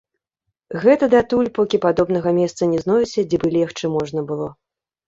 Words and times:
Гэта 0.85 1.09
датуль, 1.15 1.51
покі 1.59 1.77
падобнага 1.85 2.35
месца 2.41 2.73
не 2.73 2.79
знойдзе, 2.87 3.29
дзе 3.31 3.37
бы 3.47 3.57
легчы 3.59 3.85
можна 3.99 4.29
было. 4.35 4.55